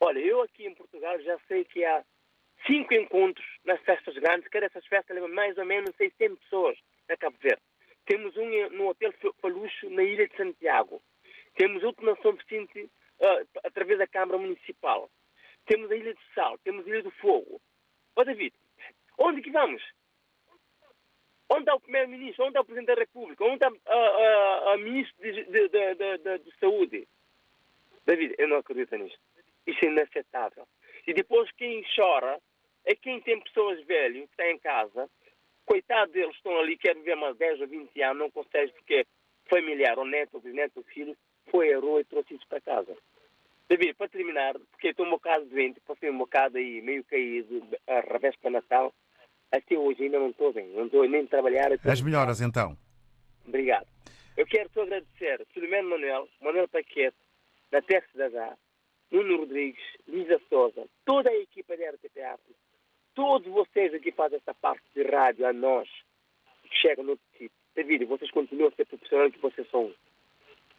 [0.00, 2.04] Olha, eu aqui em Portugal já sei que há
[2.66, 7.16] cinco encontros nas festas grandes, cada essas festas leva mais ou menos 600 pessoas a
[7.16, 7.62] Cabo Verde.
[8.06, 11.02] Temos um no Hotel Falucho, na Ilha de Santiago.
[11.54, 12.90] Temos outro na São Vicente,
[13.20, 15.10] uh, através da Câmara Municipal.
[15.66, 17.60] Temos a Ilha de Sal, temos a Ilha do Fogo.
[18.16, 18.54] Ó oh, David,
[19.18, 19.82] onde que vamos?
[21.48, 22.44] Onde está o Primeiro-Ministro?
[22.44, 23.44] Onde está o Presidente da República?
[23.44, 27.08] Onde está a, a, a Ministra de, de, de, de, de Saúde?
[28.06, 29.18] David, eu não acredito nisso.
[29.66, 30.66] Isso é inaceitável.
[31.06, 32.40] E depois quem chora
[32.84, 35.08] é quem tem pessoas velhas que estão em casa
[35.70, 39.06] Coitado deles, estão ali, querem ver mais 10 ou 20 anos, não conseguem porque
[39.48, 41.16] familiar, ou neto, ou bisneto, ou filho,
[41.48, 42.96] foi a rua e trouxe isso para casa.
[43.68, 48.00] David, para terminar, porque estou um bocado doente, passei um bocado aí, meio caído, a
[48.00, 48.92] revés para Natal,
[49.52, 51.70] até hoje ainda não estou bem, não estou nem a trabalhar.
[51.84, 52.76] As melhoras então.
[53.46, 53.86] Obrigado.
[54.36, 57.16] Eu quero só agradecer Filomeno Manuel, Manuel Paquete,
[57.70, 58.56] da Terra da
[59.12, 62.69] Nuno Rodrigues, Lisa Souza, toda a equipa da RTP África,
[63.20, 65.86] todos vocês aqui fazem essa parte de rádio a nós,
[66.62, 67.50] que chegam no sítio.
[67.76, 69.92] David, vocês continuam a ser profissionais que vocês são.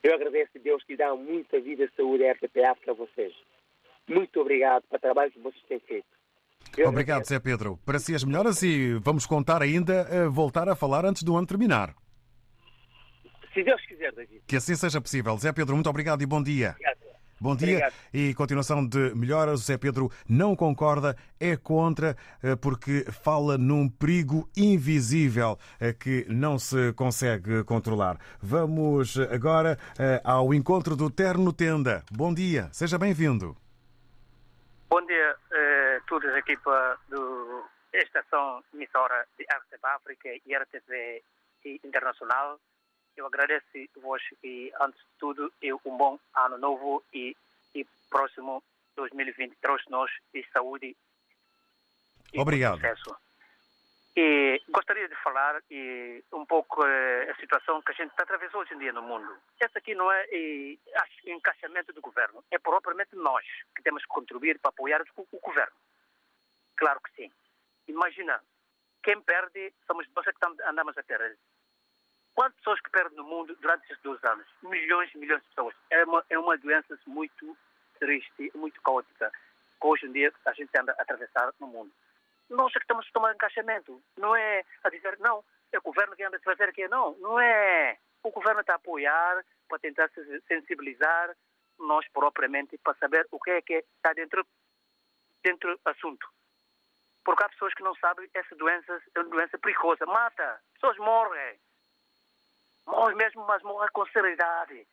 [0.02, 3.32] Eu agradeço a Deus que dá muita vida e saúde à RTP África a vocês.
[4.10, 6.08] Muito obrigado pelo trabalho que vocês têm feito.
[6.76, 7.78] Eu Obrigado, Zé Pedro.
[7.86, 11.46] Para si as melhoras e vamos contar ainda a voltar a falar antes do ano
[11.46, 11.94] terminar.
[13.54, 14.42] Se Deus quiser, David.
[14.48, 15.38] Que assim seja possível.
[15.38, 16.72] Zé Pedro, muito obrigado e bom dia.
[16.72, 17.11] Obrigado.
[17.42, 17.94] Bom dia Obrigado.
[18.14, 19.62] e continuação de melhoras.
[19.62, 26.24] O Zé Pedro não concorda, é contra, eh, porque fala num perigo invisível eh, que
[26.30, 28.20] não se consegue controlar.
[28.40, 32.04] Vamos agora eh, ao encontro do Terno Tenda.
[32.12, 33.58] Bom dia, seja bem-vindo.
[34.88, 39.48] Bom dia a toda a equipa do Estação Emissora de
[39.84, 41.24] África e RTP
[41.84, 42.60] Internacional.
[43.18, 43.66] Eu agradeço
[43.98, 47.36] vos e, antes de tudo, e um bom ano novo e,
[47.76, 48.64] e próximo
[48.96, 50.96] 2020 trouxe-nos de saúde
[52.34, 52.76] e Obrigado.
[52.76, 53.16] sucesso.
[54.16, 58.62] E gostaria de falar e, um pouco eh, a situação que a gente está atravessando
[58.62, 59.38] hoje em dia no mundo.
[59.60, 63.46] Esse aqui não é eh, acho, encaixamento do governo, é propriamente nós
[63.76, 65.76] que temos que contribuir para apoiar o, o governo.
[66.76, 67.32] Claro que sim.
[67.88, 68.42] Imagina,
[69.04, 71.38] quem perde somos nós que tam- andamos a ter.
[72.34, 74.46] Quantas pessoas que perdem no mundo durante esses dois anos?
[74.64, 75.76] Milhões e milhões de pessoas.
[75.90, 77.58] É uma, é uma doença muito
[78.00, 81.92] triste, muito caótica, que hoje em dia a gente anda a atravessar no mundo.
[82.50, 84.02] Nós é que temos que tomar encaixamento.
[84.18, 86.88] Não é a dizer, não, é o governo que anda a fazer aqui.
[86.88, 87.98] Não, não é.
[88.24, 91.36] O governo está a apoiar, para tentar se sensibilizar
[91.80, 94.46] nós propriamente, para saber o que é que está dentro,
[95.44, 96.28] dentro do assunto.
[97.24, 100.06] Porque há pessoas que não sabem essa doença é uma doença perigosa.
[100.06, 101.60] Mata, pessoas morrem.
[102.92, 104.86] Morrem mesmo, mas morrem com seriedade.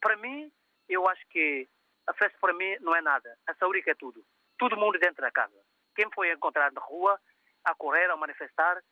[0.00, 0.52] Para mim,
[0.88, 1.68] eu acho que
[2.08, 3.38] a festa para mim não é nada.
[3.46, 4.24] A saúde é tudo.
[4.58, 5.56] Todo mundo dentro da casa.
[5.94, 7.20] Quem foi encontrado na rua,
[7.64, 8.82] a correr, a manifestar,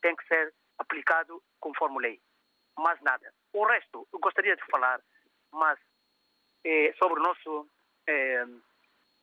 [0.00, 2.22] tem que ser aplicado conforme lei.
[2.78, 3.34] Mais nada.
[3.52, 5.00] O resto, eu gostaria de falar,
[5.50, 5.78] mas
[6.64, 7.68] eh, sobre o nosso
[8.06, 8.46] eh,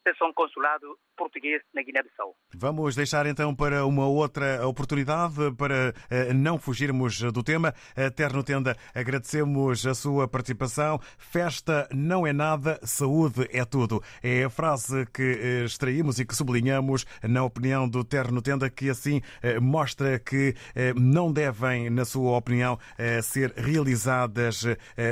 [0.05, 2.33] seção consulado português na Guiné-Bissau.
[2.55, 7.73] Vamos deixar então para uma outra oportunidade para eh, não fugirmos do tema.
[8.15, 10.99] Terno Tenda, agradecemos a sua participação.
[11.17, 14.01] Festa não é nada, saúde é tudo.
[14.23, 18.89] É a frase que eh, extraímos e que sublinhamos na opinião do Terno Tenda, que
[18.89, 20.55] assim eh, mostra que
[20.95, 22.79] não devem, na sua opinião,
[23.21, 24.63] ser realizadas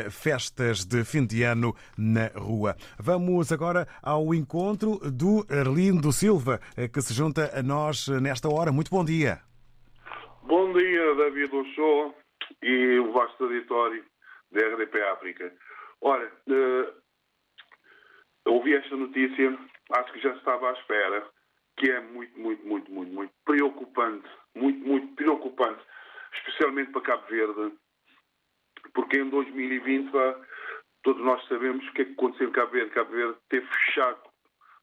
[0.10, 2.76] festas de fim de ano na rua.
[2.98, 8.72] Vamos agora ao encontro do Arlindo Silva, eh, que se junta a nós nesta hora.
[8.72, 9.40] Muito bom dia.
[10.44, 12.14] Bom dia, David Ochoa
[12.62, 14.04] e o vasto auditório
[14.52, 15.54] da RDP África.
[16.02, 16.94] Ora, eh,
[18.46, 19.58] ouvi esta notícia,
[19.92, 21.28] acho que já estava à espera,
[21.78, 25.82] que é muito, muito, muito, muito, muito preocupante, muito, muito preocupante,
[26.34, 27.74] especialmente para Cabo Verde,
[28.94, 30.42] porque em 2020, pá,
[31.04, 32.92] todos nós sabemos o que é que aconteceu em Cabo Verde.
[32.92, 34.22] Cabo Verde teve fechado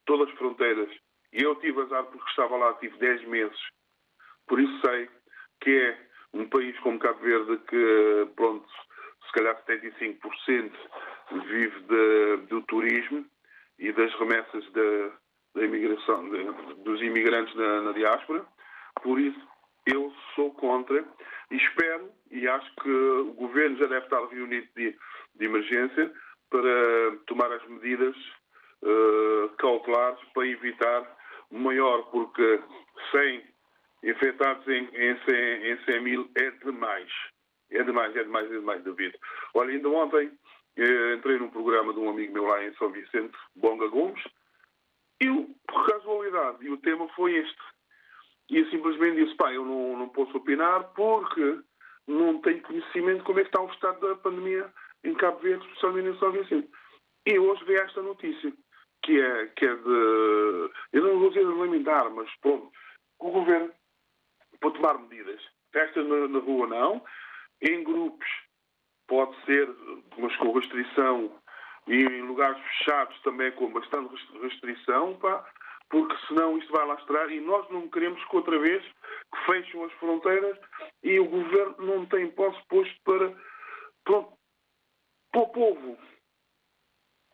[0.07, 0.91] todas as fronteiras.
[1.35, 3.59] Eu tive azar porque estava lá, tive 10 meses.
[4.47, 5.11] Por isso sei
[5.61, 5.99] que é
[6.33, 8.67] um país como Cabo Verde que, pronto,
[9.27, 10.73] se calhar 75%
[11.47, 13.27] vive de- do turismo
[13.81, 18.45] e das remessas da, imigração, de- dos imigrantes na, na diáspora.
[19.03, 19.41] Por isso,
[19.87, 21.05] eu sou contra
[21.51, 24.97] e espero, e acho que o governo já deve estar reunido de,
[25.35, 26.13] de emergência
[26.49, 28.15] para tomar as medidas
[28.83, 31.17] eh, cautelares para evitar
[31.59, 32.61] maior, porque
[33.11, 33.43] 100
[34.05, 37.11] infectados em, em, 100, em 100 mil é demais.
[37.71, 39.17] É demais, é demais, é demais, David.
[39.55, 40.31] Olha, ainda ontem
[40.77, 44.23] eh, entrei num programa de um amigo meu lá em São Vicente, Bonga Gomes,
[45.21, 47.63] e o- por casualidade, e o tema foi este.
[48.51, 51.61] E eu simplesmente disse, pá, eu não, não posso opinar porque
[52.07, 54.71] não tenho conhecimento de como é que está o estado da pandemia
[55.03, 56.69] em Cabo Verde, especialmente em São Vicente.
[57.27, 58.53] E hoje veio esta notícia,
[59.03, 60.71] que é, que é de...
[60.95, 62.71] Eu não vou dizer lamentar, mas pronto,
[63.19, 63.73] o governo
[64.61, 65.43] para tomar medidas.
[65.73, 67.05] Festas na, na rua não,
[67.61, 68.29] em grupos
[69.09, 69.69] pode ser,
[70.17, 71.37] mas com restrição,
[71.89, 75.45] e em lugares fechados também com bastante rest- restrição, pá,
[75.91, 79.93] porque senão isto vai lastrar e nós não queremos que outra vez que fecham as
[79.95, 80.57] fronteiras
[81.03, 83.29] e o governo não tem posse posto para,
[84.05, 84.23] para,
[85.33, 85.99] para o povo.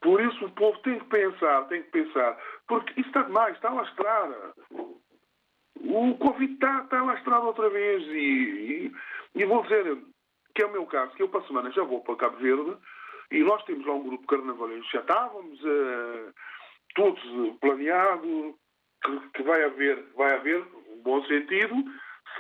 [0.00, 3.68] Por isso o povo tem que pensar, tem que pensar, porque isso está demais, está
[3.68, 4.30] a lastrar.
[4.70, 8.92] O Covid está, está lastrado outra vez e, e,
[9.34, 9.98] e vou dizer
[10.54, 12.76] que é o meu caso, que eu para a semana já vou para Cabo Verde
[13.30, 16.34] e nós temos lá um grupo carnavalesco, já estávamos uh,
[16.94, 17.22] todos
[17.60, 18.58] planeado
[19.04, 21.74] que, que, vai haver, vai haver um bom sentido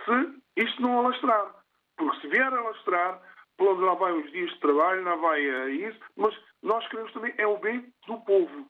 [0.04, 1.54] se isto não alastrar.
[1.96, 3.22] Porque se vier a alastrar,
[3.58, 7.34] onde lá vai os dias de trabalho, lá vai uh, isso, mas nós queremos também
[7.38, 8.68] é o bem do povo.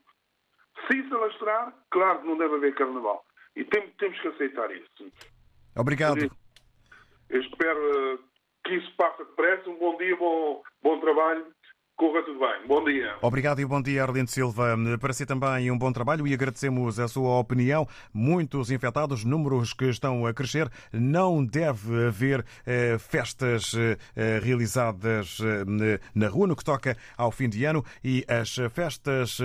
[0.86, 3.24] Se isso alastrar, claro que não deve haver carnaval.
[3.56, 5.12] E tem, temos que aceitar isso.
[5.76, 6.30] Obrigado.
[7.28, 8.20] Eu espero
[8.64, 9.68] que isso passe depressa.
[9.68, 11.46] Um bom dia, bom, bom trabalho.
[12.00, 12.66] Corra tudo bem.
[12.66, 13.14] Bom dia.
[13.20, 14.74] Obrigado e bom dia, Arlindo Silva.
[14.98, 17.86] Para si também um bom trabalho e agradecemos a sua opinião.
[18.10, 20.70] Muitos infectados, números que estão a crescer.
[20.94, 27.50] Não deve haver eh, festas eh, realizadas eh, na rua no que toca ao fim
[27.50, 29.36] de ano e as festas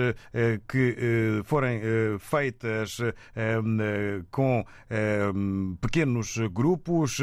[0.66, 1.80] que forem
[2.18, 2.98] feitas
[4.30, 4.64] com
[5.80, 7.20] pequenos grupos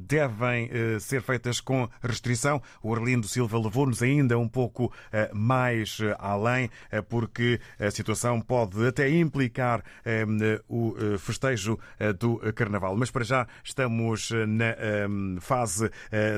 [0.00, 0.70] devem
[1.00, 2.60] ser feitas com restrição.
[2.82, 7.90] O Arlindo Silva levou-nos ainda um pouco pouco eh, mais eh, além, eh, porque a
[7.90, 9.82] situação pode até implicar
[10.68, 11.78] o festejo
[12.18, 12.96] do Carnaval.
[12.96, 15.90] Mas para já estamos na fase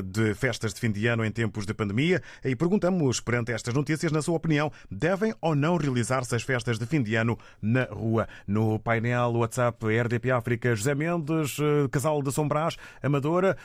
[0.05, 4.13] de festas de fim de ano em tempos de pandemia e perguntamos, perante estas notícias,
[4.13, 8.29] na sua opinião, devem ou não realizar-se as festas de fim de ano na rua?
[8.47, 11.57] No painel WhatsApp RDP África, José Mendes,
[11.91, 13.57] casal de Sombrás, Amadora,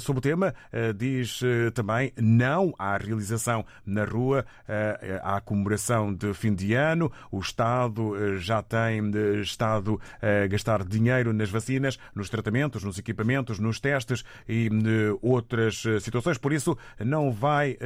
[0.00, 0.54] sobre o tema,
[0.96, 1.40] diz
[1.74, 7.10] também não à realização na rua eh, à comemoração de fim de ano.
[7.30, 12.98] O Estado eh, já tem eh, estado a gastar dinheiro nas vacinas, nos tratamentos, nos
[12.98, 14.68] equipamentos, nos testes e
[15.22, 16.38] outras situações.
[16.38, 17.76] Por isso, não vai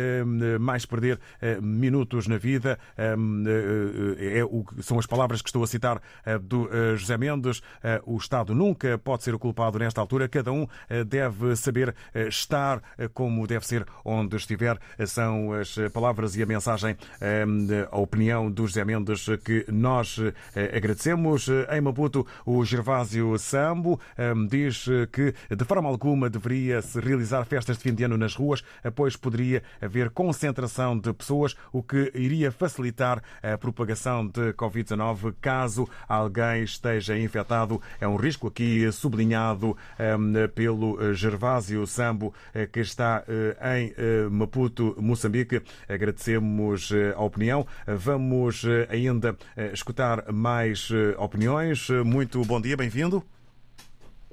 [0.61, 1.19] mais perder
[1.61, 2.79] minutos na vida.
[2.97, 4.43] É
[4.83, 6.01] são as palavras que estou a citar
[6.43, 7.63] do José Mendes.
[8.05, 10.29] O Estado nunca pode ser o culpado nesta altura.
[10.29, 10.67] Cada um
[11.07, 12.83] deve saber estar
[13.13, 14.79] como deve ser onde estiver.
[15.07, 20.19] São as palavras e a mensagem, ehm, a opinião do José Mendes que nós
[20.55, 21.49] eh, agradecemos.
[21.71, 27.83] Em Maputo, o Gervásio Sambo ehm, diz que de forma alguma deveria-se realizar festas de
[27.83, 28.63] fim de ano nas ruas,
[28.95, 35.89] pois poderia haver concentração de pessoas, o que iria facilitar a propagação de Covid-19 caso
[36.09, 37.81] alguém esteja infectado.
[38.01, 44.97] É um risco aqui sublinhado ehm, pelo Gervásio Sambo, eh, que está eh, em Maputo,
[44.99, 45.58] Moçambique.
[45.89, 47.67] Agradecemos eh, a opinião.
[47.87, 51.89] Vamos eh, ainda eh, escutar mais opiniões.
[52.05, 53.23] Muito bom dia, bem-vindo.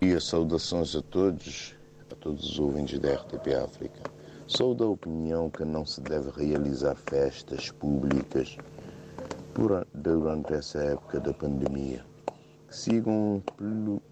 [0.01, 1.75] E saudações a todos,
[2.11, 4.01] a todos os ouvintes da RTP África.
[4.47, 8.57] Sou da opinião que não se deve realizar festas públicas
[9.93, 12.05] durante essa época da pandemia.
[12.69, 13.41] Sigam,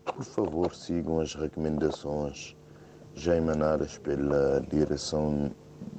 [0.05, 2.55] por favor, sigam as recomendações
[3.13, 5.51] já emanadas pela Direção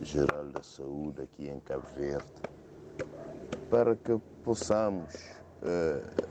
[0.03, 2.27] Geral da Saúde aqui em Cabo Verde,
[3.71, 5.15] para que possamos
[5.63, 6.25] uh,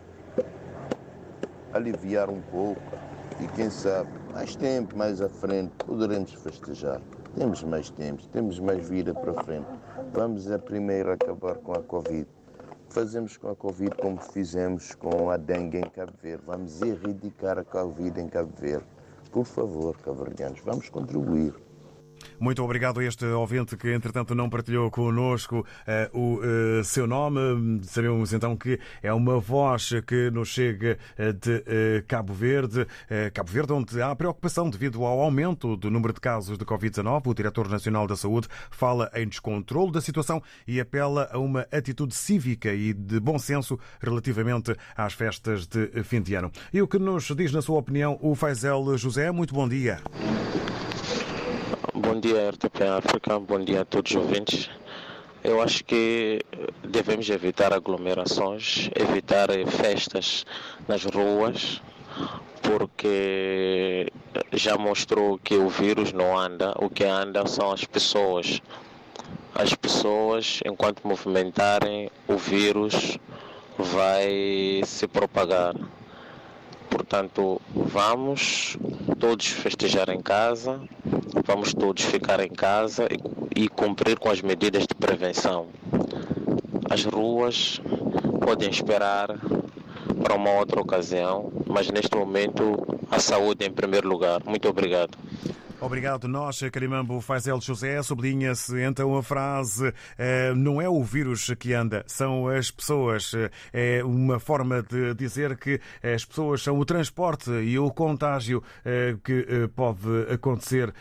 [1.73, 2.81] aliviar um pouco
[3.41, 7.01] e quem sabe mais tempo, mais à frente, poderemos festejar.
[7.35, 9.67] Temos mais tempo, temos mais vida para frente.
[10.13, 12.27] Vamos a primeiro acabar com a Covid.
[12.89, 16.43] Fazemos com a Covid como fizemos com a dengue em Cabo Verde.
[16.45, 18.85] Vamos erradicar a Covid em Cabo Verde.
[19.31, 21.62] Por favor, caverdianos, vamos contribuir.
[22.39, 25.65] Muito obrigado a este ouvinte que, entretanto, não partilhou connosco
[26.13, 27.81] uh, o uh, seu nome.
[27.83, 32.85] Sabemos então que é uma voz que nos chega uh, de Cabo Verde.
[33.33, 37.27] Cabo Verde, onde há preocupação devido ao aumento do número de casos de Covid-19.
[37.27, 42.15] O Diretor Nacional da Saúde fala em descontrole da situação e apela a uma atitude
[42.15, 46.51] cívica e de bom senso relativamente às festas de fim de ano.
[46.73, 49.31] E o que nos diz, na sua opinião, o Faisal José?
[49.31, 49.99] Muito bom dia.
[52.13, 53.39] Bom dia, RTP África.
[53.39, 54.69] Bom dia a todos os ouvintes.
[55.43, 56.45] Eu acho que
[56.87, 60.45] devemos evitar aglomerações, evitar festas
[60.87, 61.81] nas ruas,
[62.61, 64.11] porque
[64.51, 68.61] já mostrou que o vírus não anda, o que anda são as pessoas.
[69.55, 73.17] As pessoas, enquanto movimentarem, o vírus
[73.75, 75.73] vai se propagar.
[76.93, 78.77] Portanto, vamos
[79.19, 80.79] todos festejar em casa,
[81.43, 83.07] vamos todos ficar em casa
[83.55, 85.65] e, e cumprir com as medidas de prevenção.
[86.87, 87.81] As ruas
[88.39, 89.39] podem esperar,
[90.21, 92.77] para uma outra ocasião, mas neste momento
[93.09, 94.41] a saúde em primeiro lugar.
[94.45, 95.17] Muito obrigado.
[95.83, 96.29] Obrigado.
[96.29, 102.05] Nós, Carimambo Faisel José, sublinha-se então a frase eh, não é o vírus que anda,
[102.07, 103.33] são as pessoas.
[103.73, 109.17] É uma forma de dizer que as pessoas são o transporte e o contágio eh,
[109.21, 110.93] que eh, pode acontecer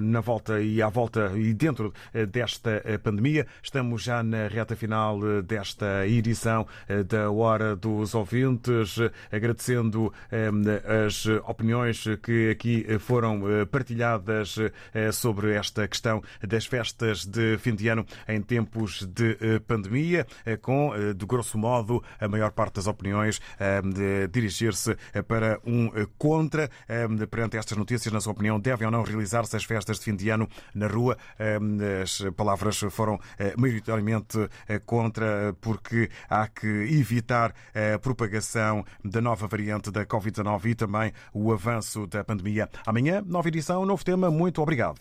[0.00, 1.94] na volta e à volta e dentro
[2.32, 3.46] desta pandemia.
[3.62, 6.66] Estamos já na reta final desta edição
[7.06, 8.96] da Hora dos Ouvintes,
[9.30, 10.12] agradecendo
[11.06, 14.56] as opiniões que aqui foram partilhadas partilhadas
[14.94, 20.26] eh, sobre esta questão das festas de fim de ano em tempos de eh, pandemia,
[20.46, 23.40] eh, com, de grosso modo, a maior parte das opiniões
[24.30, 24.96] dirigir-se
[25.28, 26.70] para um contra.
[27.30, 30.30] Perante estas notícias, na sua opinião, devem ou não realizar-se as festas de fim de
[30.30, 31.16] ano na rua?
[32.02, 33.18] As palavras foram
[33.56, 34.48] maioritariamente
[34.86, 41.52] contra, porque há que evitar a propagação da nova variante da Covid-19 e também o
[41.52, 42.68] avanço da pandemia.
[42.86, 43.82] Amanhã, nova edição.
[43.82, 44.98] É novo tema, muito obrigado.